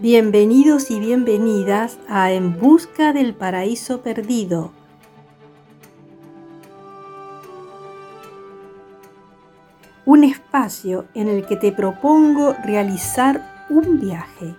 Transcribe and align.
Bienvenidos 0.00 0.92
y 0.92 1.00
bienvenidas 1.00 1.98
a 2.08 2.30
En 2.30 2.56
Busca 2.56 3.12
del 3.12 3.34
Paraíso 3.34 4.00
Perdido. 4.00 4.70
Un 10.04 10.22
espacio 10.22 11.06
en 11.14 11.26
el 11.26 11.44
que 11.46 11.56
te 11.56 11.72
propongo 11.72 12.54
realizar 12.64 13.66
un 13.70 13.98
viaje. 13.98 14.54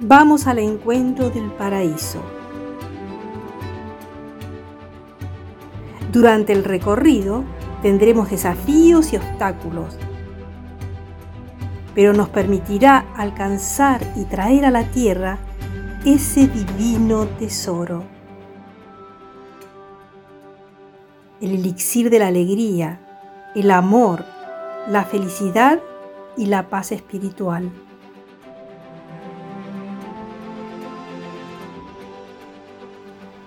Vamos 0.00 0.46
al 0.46 0.60
encuentro 0.60 1.28
del 1.28 1.50
paraíso. 1.50 2.22
Durante 6.10 6.54
el 6.54 6.64
recorrido, 6.64 7.44
Tendremos 7.86 8.28
desafíos 8.28 9.12
y 9.12 9.16
obstáculos, 9.16 9.96
pero 11.94 12.12
nos 12.12 12.28
permitirá 12.28 13.06
alcanzar 13.14 14.00
y 14.16 14.24
traer 14.24 14.64
a 14.64 14.72
la 14.72 14.90
tierra 14.90 15.38
ese 16.04 16.48
divino 16.48 17.28
tesoro. 17.38 18.02
El 21.40 21.52
elixir 21.52 22.10
de 22.10 22.18
la 22.18 22.26
alegría, 22.26 22.98
el 23.54 23.70
amor, 23.70 24.24
la 24.88 25.04
felicidad 25.04 25.78
y 26.36 26.46
la 26.46 26.68
paz 26.68 26.90
espiritual. 26.90 27.70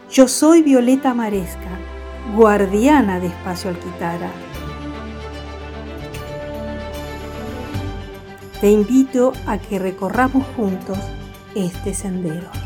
Yo 0.09 0.29
soy 0.29 0.61
Violeta 0.61 1.13
Maresca 1.13 1.78
guardiana 2.35 3.19
de 3.19 3.27
Espacio 3.27 3.69
Alquitara. 3.69 4.29
Te 8.61 8.69
invito 8.69 9.33
a 9.47 9.57
que 9.57 9.79
recorramos 9.79 10.45
juntos 10.55 10.97
este 11.55 11.93
sendero. 11.93 12.58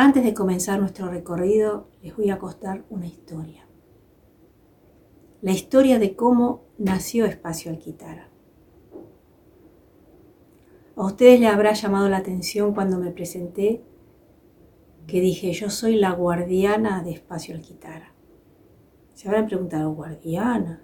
Antes 0.00 0.22
de 0.22 0.32
comenzar 0.32 0.78
nuestro 0.78 1.08
recorrido, 1.08 1.88
les 2.02 2.16
voy 2.16 2.30
a 2.30 2.38
contar 2.38 2.84
una 2.88 3.08
historia. 3.08 3.66
La 5.42 5.50
historia 5.50 5.98
de 5.98 6.14
cómo 6.14 6.66
nació 6.78 7.26
Espacio 7.26 7.72
Alquitara. 7.72 8.28
A 10.94 11.04
ustedes 11.04 11.40
les 11.40 11.50
habrá 11.50 11.72
llamado 11.72 12.08
la 12.08 12.18
atención 12.18 12.74
cuando 12.74 13.00
me 13.00 13.10
presenté 13.10 13.82
que 15.08 15.20
dije, 15.20 15.52
yo 15.52 15.68
soy 15.68 15.96
la 15.96 16.12
guardiana 16.12 17.02
de 17.02 17.10
Espacio 17.10 17.56
Alquitara. 17.56 18.14
Se 19.14 19.26
habrán 19.26 19.48
preguntado, 19.48 19.92
¿guardiana? 19.94 20.80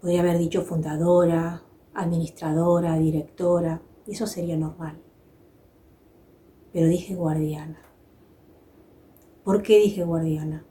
Podría 0.00 0.22
haber 0.22 0.38
dicho 0.38 0.62
fundadora, 0.62 1.62
administradora, 1.94 2.96
directora, 2.96 3.80
eso 4.08 4.26
sería 4.26 4.56
normal 4.56 5.04
pero 6.78 6.90
dije 6.90 7.16
guardiana. 7.16 7.76
¿Por 9.42 9.62
qué 9.62 9.80
dije 9.80 10.04
guardiana? 10.04 10.64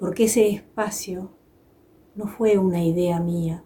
Porque 0.00 0.24
ese 0.24 0.48
espacio 0.48 1.30
no 2.16 2.26
fue 2.26 2.58
una 2.58 2.82
idea 2.82 3.20
mía, 3.20 3.62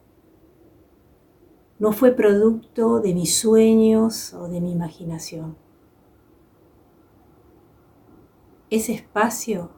no 1.78 1.92
fue 1.92 2.12
producto 2.12 3.00
de 3.00 3.14
mis 3.14 3.34
sueños 3.34 4.34
o 4.34 4.46
de 4.46 4.60
mi 4.60 4.72
imaginación. 4.72 5.56
Ese 8.68 8.92
espacio 8.92 9.70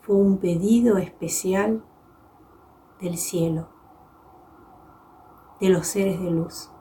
fue 0.00 0.16
un 0.16 0.38
pedido 0.38 0.98
especial 0.98 1.84
del 3.00 3.18
cielo, 3.18 3.68
de 5.60 5.68
los 5.68 5.86
seres 5.86 6.20
de 6.20 6.30
luz. 6.32 6.73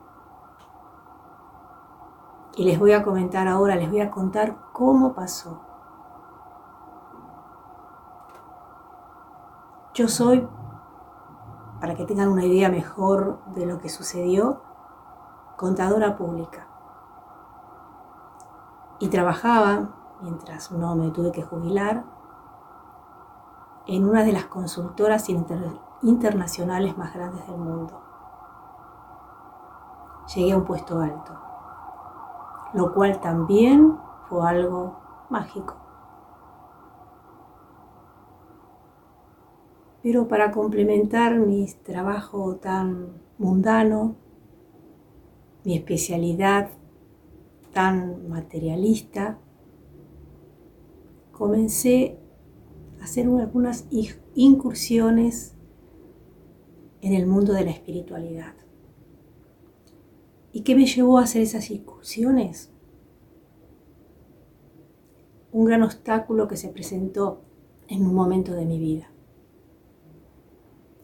Y 2.55 2.65
les 2.65 2.77
voy 2.77 2.93
a 2.93 3.03
comentar 3.03 3.47
ahora, 3.47 3.75
les 3.75 3.89
voy 3.89 4.01
a 4.01 4.11
contar 4.11 4.55
cómo 4.73 5.13
pasó. 5.13 5.59
Yo 9.95 10.07
soy, 10.07 10.47
para 11.79 11.95
que 11.95 12.05
tengan 12.05 12.29
una 12.29 12.45
idea 12.45 12.69
mejor 12.69 13.39
de 13.55 13.65
lo 13.65 13.79
que 13.79 13.89
sucedió, 13.89 14.61
contadora 15.57 16.15
pública. 16.15 16.67
Y 18.99 19.09
trabajaba, 19.09 19.89
mientras 20.21 20.71
no 20.71 20.95
me 20.95 21.09
tuve 21.09 21.31
que 21.31 21.43
jubilar, 21.43 22.03
en 23.87 24.07
una 24.07 24.23
de 24.23 24.31
las 24.31 24.45
consultoras 24.45 25.27
internacionales 26.01 26.97
más 26.97 27.13
grandes 27.13 27.47
del 27.47 27.57
mundo. 27.57 27.99
Llegué 30.33 30.53
a 30.53 30.57
un 30.57 30.63
puesto 30.63 31.01
alto 31.01 31.52
lo 32.73 32.93
cual 32.93 33.21
también 33.21 33.97
fue 34.29 34.47
algo 34.49 34.97
mágico. 35.29 35.75
Pero 40.01 40.27
para 40.27 40.51
complementar 40.51 41.39
mi 41.39 41.65
trabajo 41.83 42.57
tan 42.57 43.21
mundano, 43.37 44.15
mi 45.63 45.75
especialidad 45.75 46.69
tan 47.71 48.27
materialista, 48.27 49.39
comencé 51.31 52.19
a 52.99 53.05
hacer 53.05 53.27
algunas 53.27 53.87
incursiones 54.35 55.55
en 57.01 57.13
el 57.13 57.25
mundo 57.25 57.53
de 57.53 57.65
la 57.65 57.71
espiritualidad. 57.71 58.53
¿Y 60.53 60.61
qué 60.61 60.75
me 60.75 60.85
llevó 60.85 61.17
a 61.17 61.23
hacer 61.23 61.41
esas 61.41 61.71
incursiones? 61.71 62.71
Un 65.51 65.65
gran 65.65 65.81
obstáculo 65.81 66.47
que 66.47 66.57
se 66.57 66.69
presentó 66.69 67.41
en 67.87 68.05
un 68.05 68.13
momento 68.13 68.53
de 68.53 68.65
mi 68.65 68.77
vida. 68.77 69.09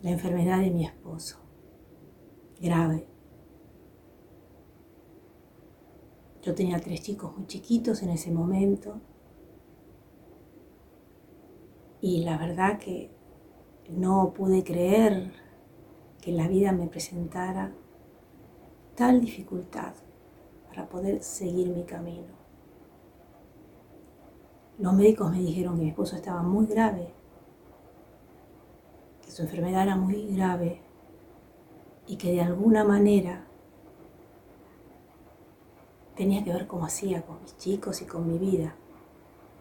La 0.03 0.11
enfermedad 0.11 0.59
de 0.59 0.69
mi 0.69 0.85
esposo. 0.85 1.39
Grave. 2.61 3.07
Yo 6.43 6.53
tenía 6.53 6.79
tres 6.79 7.01
chicos 7.01 7.35
muy 7.35 7.47
chiquitos 7.47 8.03
en 8.03 8.09
ese 8.09 8.29
momento. 8.29 9.01
Y 12.01 12.23
la 12.23 12.37
verdad 12.37 12.77
que 12.77 13.11
no 13.89 14.31
pude 14.31 14.63
creer 14.63 15.33
que 16.21 16.31
la 16.31 16.47
vida 16.47 16.71
me 16.71 16.87
presentara 16.87 17.73
tal 18.99 19.21
dificultad 19.21 19.93
para 20.67 20.89
poder 20.89 21.23
seguir 21.23 21.69
mi 21.69 21.85
camino. 21.85 22.33
Los 24.77 24.93
médicos 24.93 25.31
me 25.31 25.39
dijeron 25.39 25.77
que 25.77 25.83
mi 25.83 25.89
esposo 25.91 26.17
estaba 26.17 26.43
muy 26.43 26.65
grave, 26.65 27.13
que 29.23 29.31
su 29.31 29.43
enfermedad 29.43 29.83
era 29.83 29.95
muy 29.95 30.27
grave 30.35 30.81
y 32.07 32.17
que 32.17 32.33
de 32.33 32.41
alguna 32.41 32.83
manera 32.83 33.45
tenía 36.17 36.43
que 36.43 36.51
ver 36.51 36.67
cómo 36.67 36.83
hacía 36.83 37.21
con 37.21 37.41
mis 37.41 37.55
chicos 37.57 38.01
y 38.01 38.05
con 38.05 38.27
mi 38.27 38.37
vida, 38.37 38.75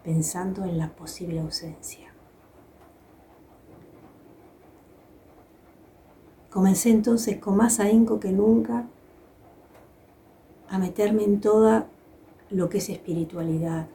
pensando 0.03 0.65
en 0.65 0.79
la 0.79 0.97
posible 0.97 1.39
ausencia. 1.39 2.13
Comencé 6.51 6.91
entonces 6.91 7.39
con 7.39 7.57
más 7.57 7.79
ahínco 7.79 8.19
que 8.19 8.33
nunca 8.33 8.89
a 10.69 10.79
meterme 10.79 11.25
en 11.25 11.41
toda 11.41 11.89
lo 12.51 12.69
que 12.69 12.79
es 12.79 12.89
espiritualidad. 12.89 13.89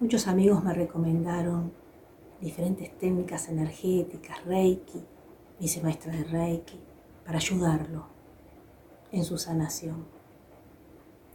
Muchos 0.00 0.26
amigos 0.26 0.62
me 0.64 0.74
recomendaron 0.74 1.72
diferentes 2.40 2.96
técnicas 2.98 3.48
energéticas, 3.48 4.44
Reiki, 4.44 4.98
me 5.58 5.66
hice 5.66 5.80
maestra 5.80 6.12
de 6.12 6.24
Reiki, 6.24 6.80
para 7.24 7.38
ayudarlo 7.38 8.06
en 9.12 9.24
su 9.24 9.38
sanación. 9.38 10.04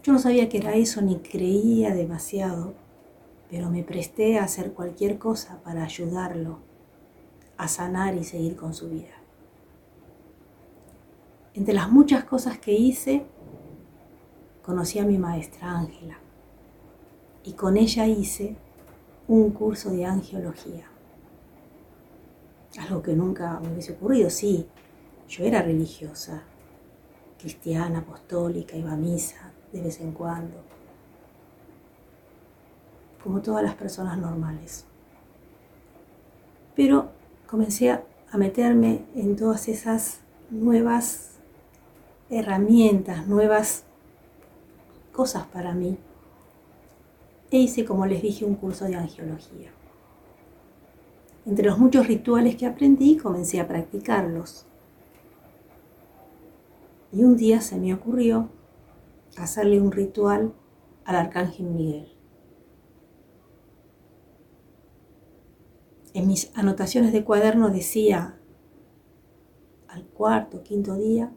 Yo 0.03 0.13
no 0.13 0.19
sabía 0.19 0.49
que 0.49 0.57
era 0.57 0.73
eso 0.73 1.01
ni 1.01 1.17
creía 1.19 1.93
demasiado, 1.93 2.73
pero 3.49 3.69
me 3.69 3.83
presté 3.83 4.37
a 4.37 4.43
hacer 4.43 4.73
cualquier 4.73 5.17
cosa 5.17 5.61
para 5.63 5.83
ayudarlo 5.83 6.59
a 7.57 7.67
sanar 7.67 8.15
y 8.15 8.23
seguir 8.23 8.55
con 8.55 8.73
su 8.73 8.89
vida. 8.89 9.15
Entre 11.53 11.73
las 11.73 11.91
muchas 11.91 12.23
cosas 12.23 12.59
que 12.59 12.73
hice, 12.73 13.25
conocí 14.67 14.99
a 14.99 15.05
mi 15.05 15.17
maestra 15.17 15.71
Ángela 15.79 16.17
y 17.45 17.53
con 17.53 17.77
ella 17.77 18.05
hice 18.05 18.57
un 19.29 19.51
curso 19.51 19.91
de 19.91 20.05
angiología. 20.05 20.85
Algo 22.77 23.01
que 23.01 23.13
nunca 23.13 23.61
me 23.61 23.71
hubiese 23.71 23.93
ocurrido, 23.93 24.29
sí, 24.29 24.67
yo 25.29 25.45
era 25.45 25.61
religiosa, 25.61 26.43
cristiana, 27.39 27.99
apostólica, 27.99 28.75
iba 28.75 28.91
a 28.91 28.97
misa 28.97 29.53
de 29.71 29.83
vez 29.83 30.01
en 30.01 30.11
cuando, 30.11 30.57
como 33.23 33.41
todas 33.41 33.63
las 33.63 33.75
personas 33.75 34.17
normales. 34.17 34.83
Pero 36.75 37.11
comencé 37.49 37.91
a 37.91 38.03
meterme 38.33 39.05
en 39.15 39.37
todas 39.37 39.69
esas 39.69 40.19
nuevas 40.49 41.37
herramientas, 42.29 43.27
nuevas 43.27 43.86
cosas 45.17 45.47
para 45.47 45.73
mí. 45.73 45.97
E 47.49 47.57
hice, 47.57 47.83
como 47.85 48.05
les 48.05 48.21
dije, 48.21 48.45
un 48.45 48.53
curso 48.53 48.85
de 48.85 48.95
angiología. 48.95 49.71
Entre 51.47 51.65
los 51.65 51.79
muchos 51.79 52.05
rituales 52.05 52.55
que 52.55 52.67
aprendí, 52.67 53.17
comencé 53.17 53.59
a 53.59 53.67
practicarlos. 53.67 54.67
Y 57.11 57.23
un 57.23 57.35
día 57.35 57.61
se 57.61 57.77
me 57.77 57.95
ocurrió 57.95 58.49
hacerle 59.37 59.81
un 59.81 59.91
ritual 59.91 60.53
al 61.03 61.15
arcángel 61.15 61.65
Miguel. 61.65 62.09
En 66.13 66.27
mis 66.27 66.51
anotaciones 66.55 67.11
de 67.11 67.23
cuaderno 67.23 67.71
decía, 67.71 68.37
al 69.87 70.03
cuarto, 70.03 70.61
quinto 70.61 70.95
día, 70.95 71.31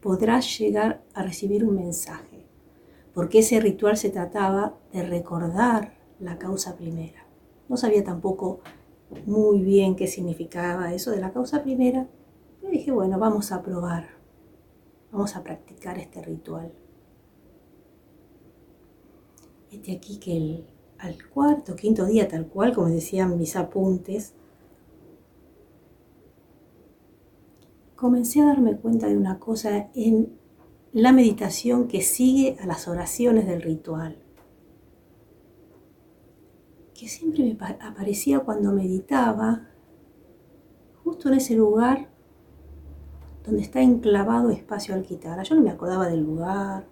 podrás 0.00 0.56
llegar 0.58 1.02
a 1.14 1.24
recibir 1.24 1.64
un 1.64 1.74
mensaje, 1.74 2.35
porque 3.16 3.38
ese 3.38 3.60
ritual 3.60 3.96
se 3.96 4.10
trataba 4.10 4.76
de 4.92 5.02
recordar 5.02 5.94
la 6.20 6.36
causa 6.36 6.76
primera. 6.76 7.26
No 7.66 7.78
sabía 7.78 8.04
tampoco 8.04 8.60
muy 9.24 9.62
bien 9.62 9.96
qué 9.96 10.06
significaba 10.06 10.92
eso 10.92 11.12
de 11.12 11.20
la 11.22 11.32
causa 11.32 11.62
primera, 11.62 12.10
pero 12.60 12.70
dije, 12.70 12.92
bueno, 12.92 13.18
vamos 13.18 13.52
a 13.52 13.62
probar, 13.62 14.08
vamos 15.10 15.34
a 15.34 15.42
practicar 15.42 15.96
este 15.96 16.20
ritual. 16.20 16.74
Este 19.70 19.92
aquí 19.92 20.18
que 20.18 20.36
el, 20.36 20.66
al 20.98 21.16
cuarto, 21.30 21.74
quinto 21.74 22.04
día, 22.04 22.28
tal 22.28 22.46
cual, 22.48 22.74
como 22.74 22.88
decían 22.88 23.38
mis 23.38 23.56
apuntes, 23.56 24.34
comencé 27.94 28.42
a 28.42 28.48
darme 28.48 28.76
cuenta 28.76 29.06
de 29.06 29.16
una 29.16 29.38
cosa 29.38 29.88
en 29.94 30.36
la 30.96 31.12
meditación 31.12 31.88
que 31.88 32.00
sigue 32.00 32.56
a 32.58 32.64
las 32.64 32.88
oraciones 32.88 33.46
del 33.46 33.60
ritual, 33.60 34.16
que 36.94 37.06
siempre 37.06 37.44
me 37.44 37.58
aparecía 37.86 38.40
cuando 38.40 38.72
meditaba, 38.72 39.68
justo 41.04 41.28
en 41.28 41.34
ese 41.34 41.54
lugar 41.54 42.08
donde 43.44 43.60
está 43.60 43.82
enclavado 43.82 44.48
espacio 44.48 44.94
alquitara. 44.94 45.42
Yo 45.42 45.54
no 45.54 45.60
me 45.60 45.68
acordaba 45.68 46.08
del 46.08 46.20
lugar, 46.20 46.88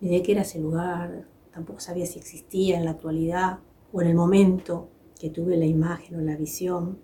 ni 0.00 0.08
de 0.08 0.22
qué 0.22 0.32
era 0.32 0.40
ese 0.40 0.58
lugar, 0.58 1.28
tampoco 1.52 1.80
sabía 1.80 2.06
si 2.06 2.18
existía 2.18 2.78
en 2.78 2.86
la 2.86 2.92
actualidad 2.92 3.58
o 3.92 4.00
en 4.00 4.08
el 4.08 4.14
momento 4.14 4.88
que 5.20 5.28
tuve 5.28 5.58
la 5.58 5.66
imagen 5.66 6.18
o 6.18 6.22
la 6.22 6.36
visión. 6.36 7.00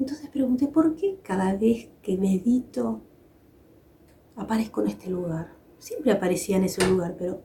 Entonces 0.00 0.30
pregunté, 0.30 0.68
¿por 0.68 0.96
qué 0.96 1.18
cada 1.22 1.54
vez 1.54 1.90
que 2.00 2.16
medito 2.16 3.02
aparezco 4.42 4.82
en 4.82 4.88
este 4.88 5.10
lugar? 5.10 5.56
Siempre 5.78 6.12
aparecía 6.12 6.56
en 6.56 6.64
ese 6.64 6.86
lugar, 6.86 7.16
pero 7.18 7.42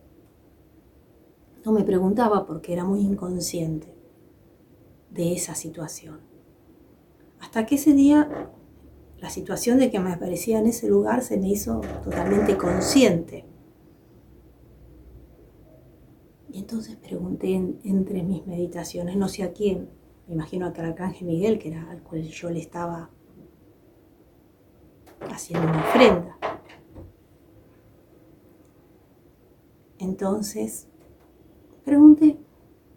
no 1.65 1.71
me 1.71 1.83
preguntaba 1.83 2.45
porque 2.45 2.73
era 2.73 2.85
muy 2.85 3.01
inconsciente 3.01 3.93
de 5.09 5.33
esa 5.33 5.55
situación. 5.55 6.19
Hasta 7.39 7.65
que 7.65 7.75
ese 7.75 7.93
día 7.93 8.51
la 9.19 9.29
situación 9.29 9.79
de 9.79 9.89
que 9.89 9.99
me 9.99 10.13
aparecía 10.13 10.59
en 10.59 10.67
ese 10.67 10.87
lugar 10.87 11.23
se 11.23 11.37
me 11.37 11.49
hizo 11.49 11.81
totalmente 12.03 12.55
consciente. 12.55 13.45
Y 16.51 16.59
entonces 16.59 16.95
pregunté 16.95 17.53
entre 17.83 18.23
mis 18.23 18.45
meditaciones, 18.45 19.17
no 19.17 19.27
sé 19.27 19.43
a 19.43 19.53
quién, 19.53 19.89
me 20.27 20.35
imagino 20.35 20.67
el 20.67 20.85
arcángel 20.85 21.27
Miguel, 21.27 21.57
que 21.57 21.69
era 21.69 21.89
al 21.89 22.03
cual 22.03 22.23
yo 22.23 22.49
le 22.49 22.59
estaba 22.59 23.09
haciendo 25.31 25.67
una 25.67 25.81
ofrenda. 25.81 26.37
Entonces, 30.07 30.87
pregunté, 31.83 32.39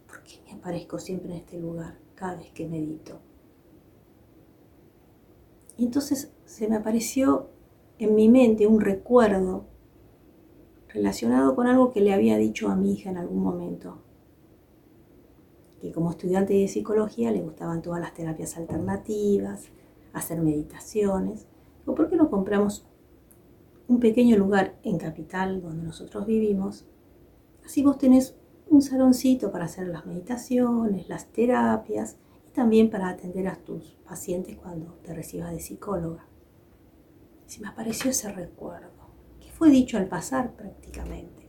¿por 0.06 0.22
qué 0.22 0.40
me 0.46 0.52
aparezco 0.52 1.00
siempre 1.00 1.30
en 1.30 1.38
este 1.38 1.58
lugar 1.58 1.98
cada 2.14 2.36
vez 2.36 2.52
que 2.52 2.68
medito? 2.68 3.18
Y 5.76 5.86
entonces 5.86 6.32
se 6.44 6.68
me 6.68 6.76
apareció 6.76 7.48
en 7.98 8.14
mi 8.14 8.28
mente 8.28 8.68
un 8.68 8.80
recuerdo 8.80 9.64
relacionado 10.88 11.56
con 11.56 11.66
algo 11.66 11.90
que 11.90 12.00
le 12.00 12.12
había 12.14 12.36
dicho 12.36 12.68
a 12.68 12.76
mi 12.76 12.92
hija 12.92 13.10
en 13.10 13.16
algún 13.16 13.42
momento 13.42 14.02
que 15.80 15.90
como 15.90 16.10
estudiante 16.10 16.52
de 16.52 16.68
psicología 16.68 17.32
le 17.32 17.40
gustaban 17.40 17.82
todas 17.82 18.00
las 18.00 18.14
terapias 18.14 18.56
alternativas, 18.56 19.70
hacer 20.12 20.42
meditaciones. 20.42 21.48
¿O 21.86 21.94
por 21.94 22.08
qué 22.08 22.16
no 22.16 22.30
compramos 22.30 22.86
un 23.88 23.98
pequeño 23.98 24.36
lugar 24.36 24.78
en 24.82 24.98
Capital 24.98 25.62
donde 25.62 25.82
nosotros 25.82 26.26
vivimos? 26.26 26.86
Así 27.70 27.84
vos 27.84 27.98
tenés 27.98 28.34
un 28.68 28.82
saloncito 28.82 29.52
para 29.52 29.66
hacer 29.66 29.86
las 29.86 30.04
meditaciones, 30.04 31.08
las 31.08 31.26
terapias 31.26 32.16
y 32.48 32.50
también 32.50 32.90
para 32.90 33.08
atender 33.08 33.46
a 33.46 33.54
tus 33.54 33.96
pacientes 34.04 34.56
cuando 34.56 34.94
te 35.04 35.14
recibas 35.14 35.52
de 35.52 35.60
psicóloga. 35.60 36.26
Se 37.46 37.60
me 37.60 37.68
apareció 37.68 38.10
ese 38.10 38.32
recuerdo, 38.32 38.90
que 39.38 39.52
fue 39.52 39.70
dicho 39.70 39.98
al 39.98 40.08
pasar 40.08 40.56
prácticamente. 40.56 41.48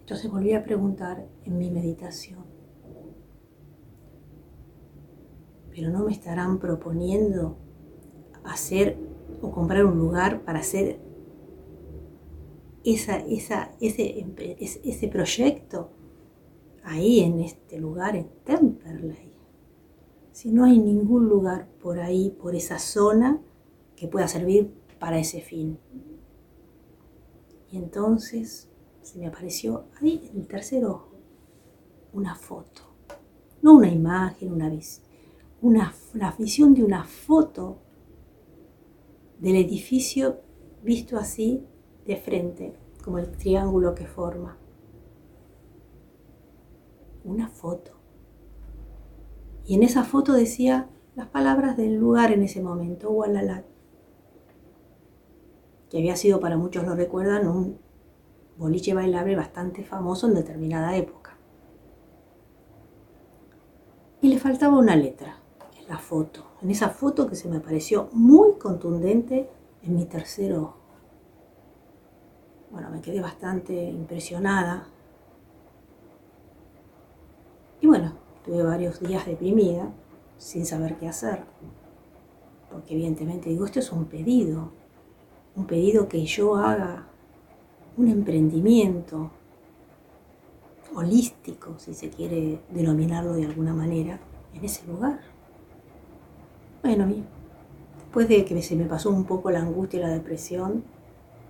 Entonces 0.00 0.28
volví 0.28 0.54
a 0.54 0.64
preguntar 0.64 1.28
en 1.44 1.56
mi 1.56 1.70
meditación, 1.70 2.46
pero 5.70 5.88
no 5.88 6.02
me 6.02 6.10
estarán 6.10 6.58
proponiendo 6.58 7.58
hacer 8.42 8.98
o 9.40 9.52
comprar 9.52 9.84
un 9.84 9.96
lugar 9.96 10.42
para 10.42 10.58
hacer 10.58 11.03
esa, 12.84 13.16
ese, 13.80 14.26
ese 14.84 15.08
proyecto 15.08 15.90
ahí 16.82 17.20
en 17.20 17.40
este 17.40 17.78
lugar, 17.78 18.14
en 18.14 18.28
Temperley. 18.44 19.32
Si 20.32 20.52
no 20.52 20.64
hay 20.64 20.78
ningún 20.78 21.28
lugar 21.28 21.68
por 21.80 21.98
ahí, 22.00 22.30
por 22.30 22.54
esa 22.54 22.78
zona, 22.78 23.40
que 23.96 24.08
pueda 24.08 24.28
servir 24.28 24.72
para 24.98 25.18
ese 25.18 25.40
fin. 25.40 25.78
Y 27.70 27.76
entonces 27.76 28.68
se 29.02 29.18
me 29.18 29.26
apareció 29.26 29.86
ahí 30.00 30.28
en 30.30 30.40
el 30.40 30.46
tercer 30.46 30.84
ojo 30.84 31.14
una 32.12 32.34
foto, 32.36 32.82
no 33.60 33.74
una 33.74 33.88
imagen, 33.88 34.52
una, 34.52 34.70
una, 35.60 35.94
una 36.14 36.32
visión 36.32 36.74
de 36.74 36.84
una 36.84 37.04
foto 37.04 37.78
del 39.40 39.56
edificio 39.56 40.40
visto 40.82 41.18
así 41.18 41.66
de 42.06 42.16
frente, 42.16 42.74
como 43.02 43.18
el 43.18 43.30
triángulo 43.30 43.94
que 43.94 44.06
forma. 44.06 44.56
Una 47.24 47.48
foto. 47.48 47.92
Y 49.66 49.74
en 49.74 49.82
esa 49.82 50.04
foto 50.04 50.32
decía 50.32 50.90
las 51.14 51.28
palabras 51.28 51.76
del 51.76 51.96
lugar 51.96 52.32
en 52.32 52.42
ese 52.42 52.62
momento, 52.62 53.10
Wallalat, 53.10 53.64
que 55.88 55.98
había 55.98 56.16
sido 56.16 56.40
para 56.40 56.56
muchos 56.56 56.84
lo 56.84 56.94
recuerdan 56.94 57.46
un 57.48 57.78
boliche 58.58 58.94
bailable 58.94 59.36
bastante 59.36 59.84
famoso 59.84 60.26
en 60.26 60.34
determinada 60.34 60.96
época. 60.96 61.36
Y 64.20 64.28
le 64.28 64.38
faltaba 64.38 64.78
una 64.78 64.96
letra 64.96 65.38
en 65.80 65.88
la 65.88 65.98
foto, 65.98 66.44
en 66.62 66.70
esa 66.70 66.88
foto 66.90 67.26
que 67.26 67.36
se 67.36 67.48
me 67.48 67.60
pareció 67.60 68.08
muy 68.12 68.54
contundente 68.58 69.48
en 69.82 69.94
mi 69.94 70.06
tercer 70.06 70.54
ojo. 70.54 70.83
Bueno, 72.74 72.90
me 72.90 73.00
quedé 73.00 73.20
bastante 73.20 73.72
impresionada. 73.72 74.88
Y 77.80 77.86
bueno, 77.86 78.14
tuve 78.44 78.64
varios 78.64 78.98
días 78.98 79.24
deprimida, 79.26 79.92
sin 80.38 80.66
saber 80.66 80.96
qué 80.96 81.06
hacer. 81.06 81.44
Porque 82.72 82.94
evidentemente 82.94 83.48
digo, 83.48 83.64
esto 83.64 83.78
es 83.78 83.92
un 83.92 84.06
pedido, 84.06 84.72
un 85.54 85.68
pedido 85.68 86.08
que 86.08 86.24
yo 86.26 86.56
haga 86.56 87.06
un 87.96 88.08
emprendimiento. 88.08 89.30
holístico, 90.96 91.78
si 91.78 91.94
se 91.94 92.10
quiere 92.10 92.60
denominarlo 92.70 93.34
de 93.34 93.46
alguna 93.46 93.72
manera, 93.72 94.18
en 94.52 94.64
ese 94.64 94.84
lugar. 94.88 95.20
Bueno, 96.82 97.06
después 97.98 98.28
de 98.28 98.44
que 98.44 98.60
se 98.62 98.74
me 98.74 98.86
pasó 98.86 99.10
un 99.10 99.24
poco 99.24 99.52
la 99.52 99.60
angustia 99.60 100.00
y 100.00 100.02
la 100.02 100.08
depresión, 100.08 100.82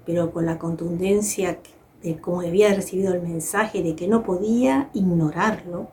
pero 0.05 0.33
con 0.33 0.47
la 0.47 0.59
contundencia 0.59 1.59
de 2.03 2.21
cómo 2.21 2.41
había 2.41 2.75
recibido 2.75 3.15
el 3.15 3.23
mensaje 3.23 3.83
de 3.83 3.97
que 3.97 4.09
no 4.09 4.23
podía 4.23 4.91
ignorarlo, 4.93 5.89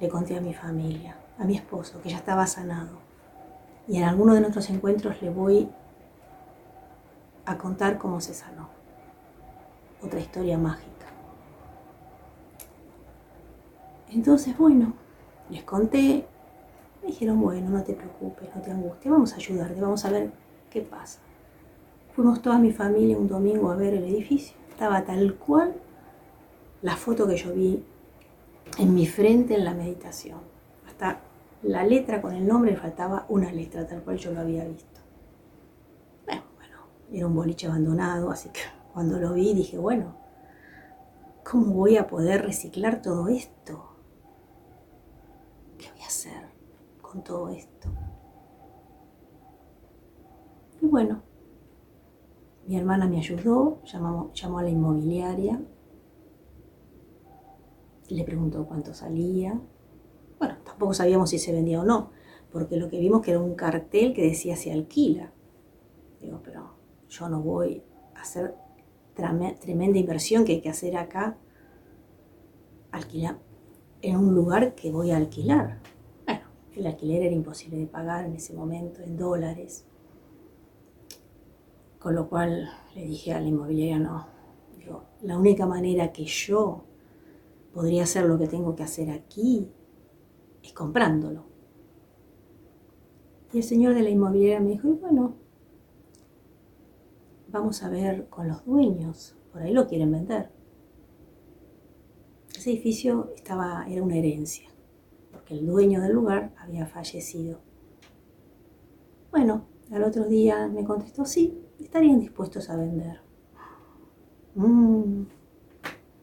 le 0.00 0.08
conté 0.08 0.36
a 0.36 0.40
mi 0.40 0.54
familia, 0.54 1.16
a 1.38 1.44
mi 1.44 1.56
esposo, 1.56 2.00
que 2.02 2.10
ya 2.10 2.16
estaba 2.16 2.46
sanado. 2.46 2.98
Y 3.88 3.98
en 3.98 4.04
alguno 4.04 4.34
de 4.34 4.40
nuestros 4.40 4.70
encuentros 4.70 5.20
le 5.20 5.30
voy 5.30 5.68
a 7.44 7.58
contar 7.58 7.98
cómo 7.98 8.20
se 8.20 8.34
sanó. 8.34 8.68
Otra 10.04 10.20
historia 10.20 10.58
mágica. 10.58 11.06
Entonces, 14.10 14.56
bueno, 14.56 14.92
les 15.50 15.64
conté, 15.64 16.26
me 17.00 17.08
dijeron, 17.08 17.40
bueno, 17.40 17.70
no 17.70 17.82
te 17.82 17.94
preocupes, 17.94 18.48
no 18.54 18.60
te 18.60 18.70
angusties, 18.70 19.10
vamos 19.10 19.32
a 19.32 19.36
ayudarte, 19.36 19.80
vamos 19.80 20.04
a 20.04 20.10
ver 20.10 20.30
qué 20.70 20.82
pasa. 20.82 21.18
Fuimos 22.14 22.42
toda 22.42 22.58
mi 22.58 22.72
familia 22.72 23.16
un 23.16 23.26
domingo 23.26 23.70
a 23.70 23.76
ver 23.76 23.94
el 23.94 24.04
edificio. 24.04 24.54
Estaba 24.68 25.02
tal 25.04 25.36
cual 25.36 25.74
la 26.82 26.94
foto 26.94 27.26
que 27.26 27.36
yo 27.36 27.54
vi 27.54 27.82
en 28.78 28.94
mi 28.94 29.06
frente 29.06 29.54
en 29.54 29.64
la 29.64 29.72
meditación. 29.72 30.40
Hasta 30.86 31.20
la 31.62 31.84
letra 31.84 32.20
con 32.20 32.34
el 32.34 32.46
nombre 32.46 32.76
faltaba 32.76 33.24
una 33.30 33.50
letra, 33.50 33.86
tal 33.86 34.02
cual 34.02 34.18
yo 34.18 34.30
lo 34.30 34.40
había 34.40 34.64
visto. 34.64 35.00
Bueno, 36.26 36.42
bueno, 36.56 36.76
era 37.10 37.26
un 37.26 37.34
boliche 37.34 37.66
abandonado, 37.66 38.30
así 38.30 38.50
que 38.50 38.60
cuando 38.92 39.18
lo 39.18 39.32
vi 39.32 39.54
dije, 39.54 39.78
bueno, 39.78 40.14
¿cómo 41.50 41.72
voy 41.72 41.96
a 41.96 42.08
poder 42.08 42.44
reciclar 42.44 43.00
todo 43.00 43.28
esto? 43.28 43.96
¿Qué 45.78 45.90
voy 45.90 46.02
a 46.02 46.06
hacer 46.06 46.50
con 47.00 47.24
todo 47.24 47.48
esto? 47.48 47.88
Y 50.82 50.86
bueno, 50.86 51.22
mi 52.72 52.78
hermana 52.78 53.06
me 53.06 53.18
ayudó, 53.18 53.82
llamó, 53.84 54.32
a 54.32 54.62
la 54.62 54.70
inmobiliaria, 54.70 55.60
le 58.08 58.24
preguntó 58.24 58.64
cuánto 58.64 58.94
salía. 58.94 59.60
Bueno, 60.38 60.56
tampoco 60.64 60.94
sabíamos 60.94 61.28
si 61.28 61.38
se 61.38 61.52
vendía 61.52 61.82
o 61.82 61.84
no, 61.84 62.12
porque 62.50 62.78
lo 62.78 62.88
que 62.88 62.98
vimos 62.98 63.20
que 63.20 63.32
era 63.32 63.40
un 63.40 63.56
cartel 63.56 64.14
que 64.14 64.22
decía 64.22 64.56
se 64.56 64.72
alquila. 64.72 65.34
Digo, 66.22 66.40
pero 66.42 66.70
yo 67.10 67.28
no 67.28 67.42
voy 67.42 67.82
a 68.14 68.22
hacer 68.22 68.54
tremenda 69.14 69.98
inversión 69.98 70.46
que 70.46 70.52
hay 70.52 70.60
que 70.62 70.70
hacer 70.70 70.96
acá, 70.96 71.36
alquilar 72.90 73.38
en 74.00 74.16
un 74.16 74.34
lugar 74.34 74.74
que 74.74 74.90
voy 74.90 75.10
a 75.10 75.18
alquilar. 75.18 75.78
Bueno, 76.24 76.46
el 76.74 76.86
alquiler 76.86 77.24
era 77.24 77.34
imposible 77.34 77.76
de 77.76 77.86
pagar 77.86 78.24
en 78.24 78.32
ese 78.32 78.54
momento 78.54 79.02
en 79.02 79.18
dólares. 79.18 79.84
Con 82.02 82.16
lo 82.16 82.28
cual 82.28 82.68
le 82.96 83.04
dije 83.04 83.32
a 83.32 83.40
la 83.40 83.46
inmobiliaria, 83.46 84.00
no, 84.00 84.26
la 85.22 85.38
única 85.38 85.66
manera 85.66 86.12
que 86.12 86.24
yo 86.24 86.82
podría 87.72 88.02
hacer 88.02 88.24
lo 88.24 88.36
que 88.38 88.48
tengo 88.48 88.74
que 88.74 88.82
hacer 88.82 89.08
aquí 89.10 89.70
es 90.64 90.72
comprándolo. 90.72 91.44
Y 93.52 93.58
el 93.58 93.62
señor 93.62 93.94
de 93.94 94.02
la 94.02 94.10
inmobiliaria 94.10 94.58
me 94.58 94.70
dijo, 94.70 94.88
bueno, 94.88 95.36
vamos 97.48 97.84
a 97.84 97.88
ver 97.88 98.28
con 98.28 98.48
los 98.48 98.64
dueños, 98.64 99.36
por 99.52 99.62
ahí 99.62 99.72
lo 99.72 99.86
quieren 99.86 100.10
vender. 100.10 100.50
Ese 102.56 102.70
edificio 102.70 103.30
estaba, 103.36 103.86
era 103.88 104.02
una 104.02 104.16
herencia, 104.16 104.68
porque 105.30 105.54
el 105.54 105.66
dueño 105.66 106.00
del 106.00 106.14
lugar 106.14 106.52
había 106.58 106.84
fallecido. 106.84 107.60
Bueno, 109.30 109.66
al 109.92 110.02
otro 110.02 110.24
día 110.24 110.66
me 110.66 110.84
contestó, 110.84 111.24
sí, 111.24 111.62
estarían 111.84 112.20
dispuestos 112.20 112.70
a 112.70 112.76
vender. 112.76 113.20
Mm. 114.54 115.24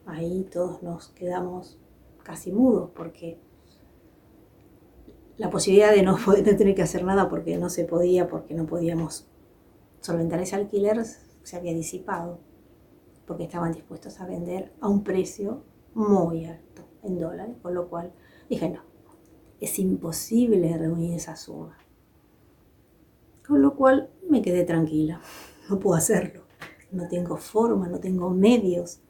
Ahí 0.06 0.48
todos 0.50 0.82
nos 0.82 1.08
quedamos 1.08 1.78
casi 2.22 2.52
mudos 2.52 2.90
porque 2.94 3.38
la 5.36 5.50
posibilidad 5.50 5.92
de 5.92 6.02
no, 6.02 6.16
tener 6.44 6.74
que 6.74 6.82
hacer 6.82 7.04
nada 7.04 7.28
porque 7.28 7.56
no 7.56 7.70
se 7.70 7.84
podía, 7.84 8.28
porque 8.28 8.54
no 8.54 8.66
podíamos 8.66 9.26
solventar 10.00 10.40
ese 10.40 10.56
alquiler, 10.56 11.04
se 11.04 11.56
había 11.56 11.72
disipado, 11.72 12.40
porque 13.26 13.44
estaban 13.44 13.72
dispuestos 13.72 14.20
a 14.20 14.26
vender 14.26 14.72
a 14.80 14.88
un 14.88 15.02
precio 15.02 15.62
muy 15.94 16.44
alto 16.44 16.82
en 17.02 17.18
dólares, 17.18 17.56
con 17.62 17.74
lo 17.74 17.88
cual 17.88 18.12
dije, 18.48 18.68
no, 18.68 18.82
es 19.60 19.78
imposible 19.78 20.76
reunir 20.76 21.14
esa 21.14 21.36
suma. 21.36 21.78
Con 23.46 23.62
lo 23.62 23.74
cual 23.76 24.10
me 24.28 24.42
quedé 24.42 24.64
tranquila 24.64 25.20
no 25.70 25.78
puedo 25.78 25.96
hacerlo. 25.96 26.42
No 26.90 27.08
tengo 27.08 27.36
forma, 27.36 27.88
no 27.88 28.00
tengo 28.00 28.30
medios 28.30 29.00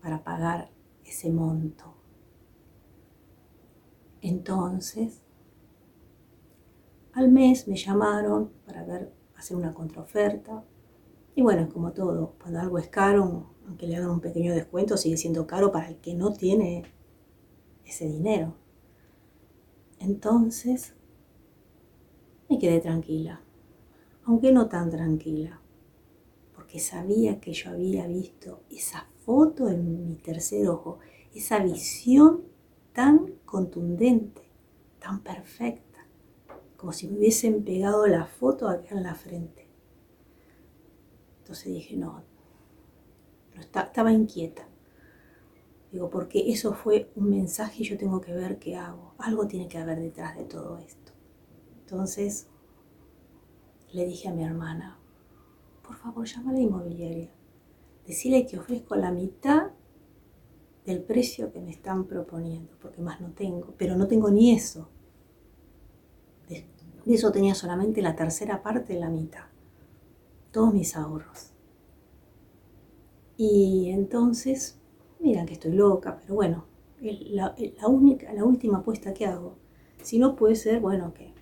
para 0.00 0.24
pagar 0.24 0.70
ese 1.04 1.30
monto. 1.30 1.94
Entonces, 4.22 5.22
al 7.12 7.30
mes 7.30 7.68
me 7.68 7.76
llamaron 7.76 8.50
para 8.64 8.84
ver, 8.84 9.12
hacer 9.36 9.56
una 9.56 9.74
contraoferta. 9.74 10.64
Y 11.34 11.42
bueno, 11.42 11.62
es 11.62 11.72
como 11.72 11.92
todo, 11.92 12.34
cuando 12.40 12.60
algo 12.60 12.78
es 12.78 12.88
caro, 12.88 13.50
aunque 13.66 13.86
le 13.86 13.96
hagan 13.96 14.10
un 14.10 14.20
pequeño 14.20 14.54
descuento, 14.54 14.96
sigue 14.96 15.18
siendo 15.18 15.46
caro 15.46 15.70
para 15.70 15.88
el 15.88 15.96
que 15.98 16.14
no 16.14 16.32
tiene 16.32 16.84
ese 17.84 18.06
dinero. 18.06 18.54
Entonces, 19.98 20.94
me 22.48 22.58
quedé 22.58 22.80
tranquila, 22.80 23.42
aunque 24.24 24.52
no 24.52 24.68
tan 24.68 24.90
tranquila 24.90 25.60
porque 26.66 26.80
sabía 26.80 27.38
que 27.38 27.52
yo 27.52 27.70
había 27.70 28.08
visto 28.08 28.64
esa 28.70 29.06
foto 29.24 29.68
en 29.68 30.08
mi 30.08 30.16
tercer 30.16 30.68
ojo, 30.68 30.98
esa 31.32 31.60
visión 31.60 32.42
tan 32.92 33.34
contundente, 33.44 34.42
tan 34.98 35.22
perfecta, 35.22 36.08
como 36.76 36.92
si 36.92 37.06
me 37.06 37.18
hubiesen 37.18 37.62
pegado 37.62 38.08
la 38.08 38.26
foto 38.26 38.68
acá 38.68 38.96
en 38.96 39.04
la 39.04 39.14
frente. 39.14 39.68
Entonces 41.38 41.66
dije, 41.66 41.96
no, 41.96 42.24
no 43.54 43.60
estaba 43.60 44.10
inquieta. 44.10 44.66
Digo, 45.92 46.10
porque 46.10 46.50
eso 46.50 46.74
fue 46.74 47.12
un 47.14 47.30
mensaje 47.30 47.84
y 47.84 47.86
yo 47.86 47.96
tengo 47.96 48.20
que 48.20 48.32
ver 48.32 48.58
qué 48.58 48.74
hago. 48.74 49.14
Algo 49.18 49.46
tiene 49.46 49.68
que 49.68 49.78
haber 49.78 50.00
detrás 50.00 50.36
de 50.36 50.42
todo 50.42 50.78
esto. 50.78 51.12
Entonces 51.78 52.48
le 53.92 54.04
dije 54.04 54.28
a 54.28 54.32
mi 54.32 54.42
hermana, 54.42 54.98
por 55.86 55.96
favor 55.96 56.26
llama 56.26 56.50
a 56.50 56.54
la 56.54 56.60
inmobiliaria. 56.60 57.30
Decirle 58.06 58.46
que 58.46 58.58
ofrezco 58.58 58.96
la 58.96 59.10
mitad 59.10 59.70
del 60.84 61.02
precio 61.02 61.52
que 61.52 61.60
me 61.60 61.70
están 61.70 62.04
proponiendo, 62.04 62.76
porque 62.80 63.02
más 63.02 63.20
no 63.20 63.32
tengo, 63.32 63.74
pero 63.76 63.96
no 63.96 64.06
tengo 64.06 64.30
ni 64.30 64.52
eso. 64.52 64.88
De 66.48 66.64
eso 67.14 67.30
tenía 67.30 67.54
solamente 67.54 68.02
la 68.02 68.16
tercera 68.16 68.62
parte 68.62 68.94
de 68.94 69.00
la 69.00 69.10
mitad, 69.10 69.44
todos 70.50 70.74
mis 70.74 70.96
ahorros. 70.96 71.52
Y 73.36 73.90
entonces, 73.90 74.80
mira 75.20 75.44
que 75.46 75.54
estoy 75.54 75.72
loca, 75.72 76.18
pero 76.20 76.34
bueno, 76.34 76.66
la, 77.00 77.54
la, 77.78 77.88
única, 77.88 78.32
la 78.32 78.44
última 78.44 78.78
apuesta 78.78 79.14
que 79.14 79.26
hago. 79.26 79.56
Si 80.02 80.18
no 80.18 80.36
puede 80.36 80.56
ser, 80.56 80.80
bueno, 80.80 81.12
que 81.14 81.32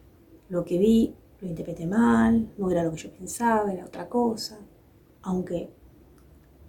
lo 0.49 0.65
que 0.65 0.79
vi 0.79 1.17
lo 1.45 1.51
interpreté 1.51 1.87
mal, 1.87 2.51
no 2.57 2.71
era 2.71 2.83
lo 2.83 2.91
que 2.93 2.97
yo 2.97 3.13
pensaba, 3.13 3.71
era 3.73 3.85
otra 3.85 4.09
cosa, 4.09 4.59
aunque 5.23 5.71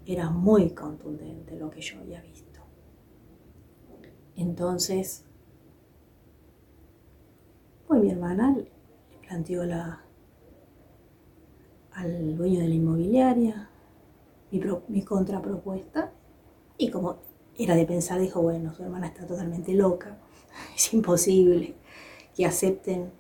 era 0.06 0.30
muy 0.30 0.72
contundente 0.72 1.56
lo 1.56 1.70
que 1.70 1.82
yo 1.82 2.00
había 2.00 2.22
visto. 2.22 2.60
Entonces, 4.36 5.24
pues 7.88 8.02
mi 8.02 8.12
hermana 8.12 8.54
le 8.54 8.70
planteó 9.26 9.64
la, 9.64 10.04
al 11.94 12.36
dueño 12.36 12.60
de 12.60 12.68
la 12.68 12.76
inmobiliaria 12.76 13.70
mi, 14.52 14.62
mi 14.90 15.02
contrapropuesta 15.04 16.12
y 16.78 16.92
como 16.92 17.16
era 17.58 17.76
de 17.76 17.86
pensar, 17.86 18.20
dijo, 18.20 18.42
bueno, 18.42 18.74
su 18.74 18.84
hermana 18.84 19.08
está 19.08 19.26
totalmente 19.26 19.74
loca, 19.74 20.18
es 20.76 20.94
imposible 20.94 21.76
que 22.36 22.46
acepten 22.46 23.12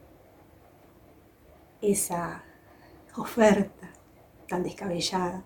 esa 1.91 2.43
oferta 3.17 3.89
tan 4.47 4.63
descabellada. 4.63 5.43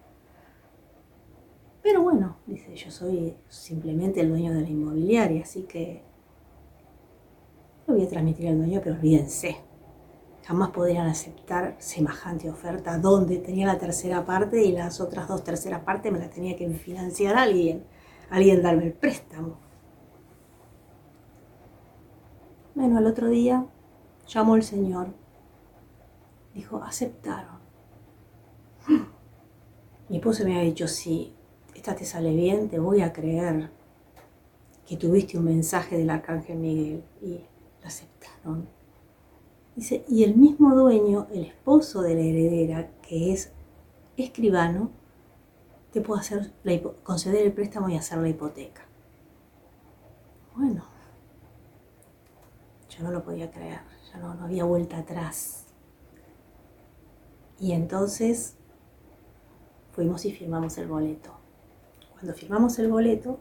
Pero 1.81 2.01
bueno, 2.03 2.38
dice, 2.46 2.75
yo 2.75 2.91
soy 2.91 3.36
simplemente 3.48 4.22
el 4.22 4.29
dueño 4.29 4.53
de 4.53 4.62
la 4.62 4.69
inmobiliaria, 4.69 5.43
así 5.43 5.63
que 5.63 6.03
lo 7.88 7.96
voy 7.96 8.05
a 8.05 8.10
transmitir 8.10 8.48
al 8.48 8.58
dueño, 8.58 8.81
pero 8.84 8.96
olvídense. 8.96 9.58
Jamás 10.46 10.72
podrían 10.72 11.08
aceptar 11.08 11.75
semejante 11.79 12.50
oferta 12.50 12.98
donde 12.98 13.38
tenía 13.38 13.67
la 13.67 13.77
tercera 13.77 14.25
parte 14.25 14.63
y 14.63 14.72
las 14.72 15.00
otras 15.00 15.27
dos 15.27 15.43
terceras 15.43 15.81
partes 15.81 16.12
me 16.12 16.19
las 16.19 16.31
tenía 16.31 16.55
que 16.55 16.67
financiar 16.69 17.36
alguien, 17.38 17.84
alguien 18.29 18.62
darme 18.62 18.86
el 18.86 18.93
préstamo. 18.93 19.58
Bueno, 22.75 22.98
al 22.98 23.08
otro 23.08 23.27
día 23.27 23.65
llamó 24.27 24.55
el 24.55 24.63
Señor. 24.63 25.13
Dijo, 26.53 26.82
aceptaron. 26.84 27.60
Mi 30.10 30.18
esposo 30.18 30.44
me 30.44 30.51
había 30.51 30.63
dicho, 30.63 30.88
si 30.88 31.34
esta 31.75 31.96
te 31.96 32.06
sale 32.06 32.34
bien, 32.36 32.68
te 32.70 32.79
voy 32.79 33.01
a 33.01 33.13
creer 33.13 33.70
que 34.88 34.98
tuviste 34.98 35.38
un 35.38 35.46
mensaje 35.46 35.98
del 35.98 36.10
Arcángel 36.10 36.58
Miguel. 36.58 37.03
Y 37.22 37.46
lo 37.82 37.88
aceptaron. 37.88 38.68
Dice, 39.75 40.03
y 40.10 40.24
el 40.24 40.36
mismo 40.36 40.75
dueño, 40.75 41.27
el 41.32 41.46
esposo 41.46 42.01
de 42.01 42.15
la 42.15 42.22
heredera, 42.22 42.91
que 43.01 43.32
es 43.32 43.53
escribano, 44.18 44.89
te 45.91 46.01
puede 46.01 46.22
hacer 46.22 46.51
conceder 47.03 47.46
el 47.46 47.53
préstamo 47.53 47.89
y 47.89 47.96
hacer 47.96 48.18
la 48.18 48.29
hipoteca. 48.29 48.82
Bueno, 50.56 50.84
yo 52.89 53.03
no 53.03 53.12
lo 53.12 53.24
podía 53.24 53.50
creer, 53.50 53.79
ya 54.12 54.20
no 54.20 54.44
había 54.44 54.65
vuelta 54.65 54.98
atrás. 54.98 55.68
Y 57.60 57.74
entonces 57.74 58.56
fuimos 59.92 60.25
y 60.25 60.32
firmamos 60.32 60.78
el 60.78 60.88
boleto. 60.88 61.32
Cuando 62.13 62.34
firmamos 62.34 62.80
el 62.80 62.89
boleto, 62.89 63.39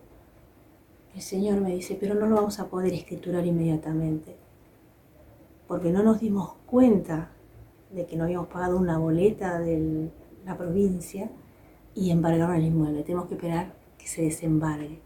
el 1.15 1.23
Señor 1.23 1.61
me 1.61 1.75
dice, 1.75 1.97
pero 1.99 2.15
no 2.15 2.27
lo 2.27 2.37
vamos 2.37 2.59
a 2.61 2.69
poder 2.69 2.93
escriturar 2.95 3.47
inmediatamente, 3.47 4.37
porque 5.67 5.91
no 5.91 6.03
nos 6.03 6.21
dimos 6.21 6.55
cuenta 6.67 7.31
de 7.91 8.07
que 8.07 8.17
no 8.17 8.25
habíamos 8.25 8.49
pagado 8.49 8.77
una 8.77 8.99
boleta 8.99 9.59
de 9.59 10.11
la 10.45 10.57
provincia 10.57 11.31
y 11.95 12.11
embargaron 12.11 12.57
el 12.57 12.65
inmueble. 12.65 13.03
Tenemos 13.03 13.27
que 13.27 13.35
esperar 13.35 13.75
que 13.99 14.07
se 14.07 14.23
desembargue. 14.23 15.01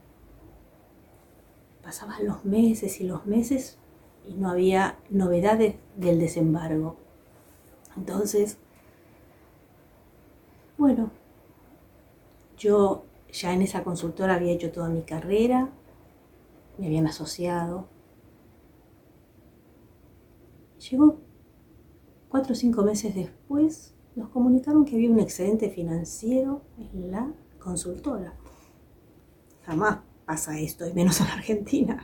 Pasaban 1.82 2.26
los 2.26 2.44
meses 2.44 3.00
y 3.00 3.04
los 3.04 3.26
meses 3.26 3.78
y 4.26 4.34
no 4.34 4.50
había 4.50 4.98
novedades 5.10 5.76
del 5.96 6.18
desembargo. 6.18 6.96
Entonces, 7.96 8.58
bueno, 10.82 11.12
yo 12.58 13.04
ya 13.30 13.54
en 13.54 13.62
esa 13.62 13.84
consultora 13.84 14.34
había 14.34 14.50
hecho 14.50 14.72
toda 14.72 14.88
mi 14.88 15.02
carrera, 15.02 15.70
me 16.76 16.86
habían 16.86 17.06
asociado. 17.06 17.86
Llegó 20.90 21.20
cuatro 22.28 22.54
o 22.54 22.56
cinco 22.56 22.82
meses 22.82 23.14
después, 23.14 23.94
nos 24.16 24.30
comunicaron 24.30 24.84
que 24.84 24.96
había 24.96 25.08
un 25.08 25.20
excedente 25.20 25.70
financiero 25.70 26.62
en 26.76 27.12
la 27.12 27.32
consultora. 27.60 28.34
Jamás 29.62 30.00
pasa 30.26 30.58
esto, 30.58 30.84
y 30.88 30.92
menos 30.94 31.20
en 31.20 31.28
Argentina. 31.28 32.02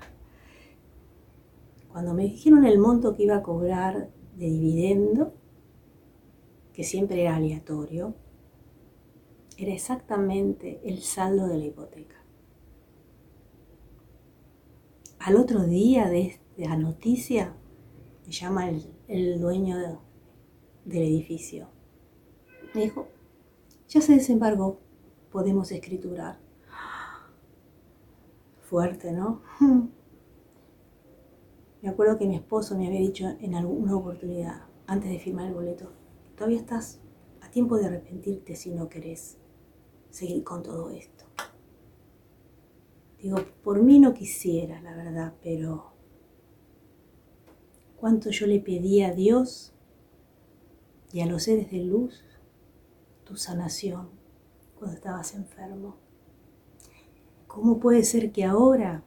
Cuando 1.91 2.15
me 2.15 2.23
dijeron 2.23 2.65
el 2.65 2.79
monto 2.79 3.17
que 3.17 3.25
iba 3.25 3.35
a 3.35 3.43
cobrar 3.43 4.13
de 4.37 4.47
dividendo, 4.47 5.33
que 6.73 6.85
siempre 6.85 7.23
era 7.23 7.35
aleatorio, 7.35 8.15
era 9.59 9.73
exactamente 9.73 10.81
el 10.85 11.03
saldo 11.03 11.49
de 11.49 11.59
la 11.59 11.65
hipoteca. 11.65 12.15
Al 15.19 15.35
otro 15.35 15.65
día 15.65 16.09
de, 16.09 16.41
la 16.57 16.77
noticia, 16.77 17.55
me 18.25 18.33
llama 18.33 18.71
el, 19.09 19.41
dueño 19.41 20.01
del 20.85 21.03
edificio. 21.03 21.69
Me 22.73 22.83
dijo, 22.83 23.09
ya 23.89 24.01
se 24.01 24.15
desembargó, 24.15 24.79
podemos 25.33 25.73
escriturar. 25.73 26.39
Fuerte, 28.63 29.13
¿no? 29.13 29.43
Me 31.83 31.89
acuerdo 31.89 32.17
que 32.19 32.27
mi 32.27 32.37
esposo 32.37 32.77
me 32.77 32.89
había 32.89 32.99
dicho 32.99 33.25
en 33.41 33.55
alguna 33.55 33.97
oportunidad, 33.97 34.65
antes 34.89 35.11
de 35.11 35.21
firmar 35.21 35.47
el 35.47 35.55
boleto, 35.55 35.93
todavía 36.35 36.59
estás 36.59 37.01
a 37.41 37.51
tiempo 37.51 37.77
de 37.77 37.87
arrepentirte 37.87 38.57
si 38.57 38.73
no 38.73 38.89
querés 38.89 39.39
seguir 40.11 40.45
con 40.45 40.63
todo 40.63 40.91
esto. 40.91 41.25
Digo, 43.21 43.39
por 43.65 43.83
mí 43.83 43.99
no 43.99 44.15
quisiera, 44.15 44.81
la 44.81 44.95
verdad, 44.95 45.35
pero 45.43 45.93
cuánto 47.97 48.31
yo 48.31 48.47
le 48.47 48.61
pedí 48.61 49.03
a 49.03 49.13
Dios 49.13 49.73
y 51.13 51.21
a 51.21 51.27
los 51.27 51.45
seres 51.45 51.71
de 51.71 51.79
luz 51.79 52.23
tu 53.25 53.37
sanación 53.37 54.11
cuando 54.79 54.97
estabas 54.97 55.35
enfermo. 55.35 55.97
¿Cómo 57.47 57.81
puede 57.81 58.05
ser 58.05 58.31
que 58.31 58.45
ahora 58.45 59.03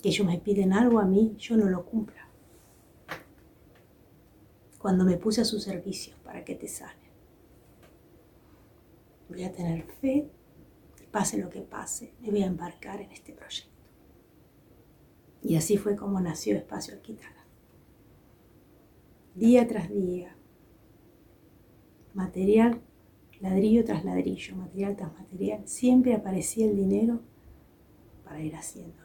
que 0.00 0.10
ellos 0.10 0.26
me 0.26 0.38
piden 0.38 0.72
algo 0.72 1.00
a 1.00 1.04
mí, 1.04 1.34
yo 1.38 1.56
no 1.56 1.68
lo 1.68 1.84
cumpla? 1.84 2.28
Cuando 4.78 5.04
me 5.04 5.16
puse 5.16 5.40
a 5.40 5.44
su 5.44 5.58
servicio 5.58 6.14
para 6.22 6.44
que 6.44 6.54
te 6.54 6.68
sane. 6.68 7.01
Voy 9.28 9.44
a 9.44 9.52
tener 9.52 9.84
fe, 9.84 10.30
pase 11.10 11.38
lo 11.38 11.50
que 11.50 11.60
pase, 11.60 12.14
me 12.20 12.30
voy 12.30 12.42
a 12.42 12.46
embarcar 12.46 13.00
en 13.00 13.12
este 13.12 13.32
proyecto. 13.32 13.70
Y 15.42 15.56
así 15.56 15.76
fue 15.76 15.96
como 15.96 16.20
nació 16.20 16.56
Espacio 16.56 16.94
Alquitana. 16.94 17.46
Día 19.34 19.66
tras 19.66 19.90
día, 19.90 20.36
material, 22.14 22.80
ladrillo 23.40 23.84
tras 23.84 24.04
ladrillo, 24.04 24.56
material 24.56 24.96
tras 24.96 25.12
material, 25.14 25.66
siempre 25.66 26.14
aparecía 26.14 26.66
el 26.66 26.76
dinero 26.76 27.20
para 28.24 28.40
ir 28.40 28.54
haciéndolo. 28.54 29.02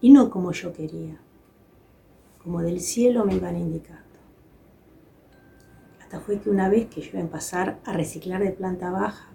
Y 0.00 0.10
no 0.10 0.30
como 0.30 0.52
yo 0.52 0.72
quería, 0.72 1.20
como 2.42 2.62
del 2.62 2.80
cielo 2.80 3.24
me 3.24 3.34
iban 3.34 3.56
indicando. 3.56 4.09
Fue 6.18 6.38
que 6.38 6.50
una 6.50 6.68
vez 6.68 6.86
que 6.86 7.00
yo 7.00 7.10
iba 7.18 7.26
a 7.26 7.30
pasar 7.30 7.80
a 7.84 7.92
reciclar 7.92 8.42
de 8.42 8.50
planta 8.50 8.90
baja, 8.90 9.30